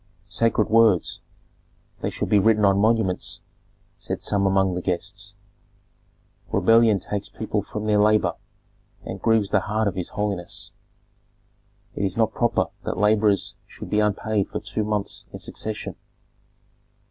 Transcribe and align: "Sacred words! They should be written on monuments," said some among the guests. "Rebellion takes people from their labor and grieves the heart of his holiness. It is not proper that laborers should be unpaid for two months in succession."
"Sacred 0.25 0.67
words! 0.67 1.21
They 2.01 2.09
should 2.09 2.27
be 2.29 2.39
written 2.39 2.65
on 2.65 2.79
monuments," 2.79 3.41
said 3.99 4.23
some 4.23 4.47
among 4.47 4.73
the 4.73 4.81
guests. 4.81 5.35
"Rebellion 6.51 6.97
takes 6.97 7.29
people 7.29 7.61
from 7.61 7.85
their 7.85 7.99
labor 8.01 8.33
and 9.05 9.21
grieves 9.21 9.51
the 9.51 9.59
heart 9.59 9.87
of 9.87 9.93
his 9.93 10.09
holiness. 10.09 10.71
It 11.93 12.03
is 12.03 12.17
not 12.17 12.33
proper 12.33 12.69
that 12.83 12.97
laborers 12.97 13.53
should 13.67 13.91
be 13.91 13.99
unpaid 13.99 14.49
for 14.49 14.59
two 14.59 14.83
months 14.83 15.27
in 15.31 15.37
succession." 15.37 15.95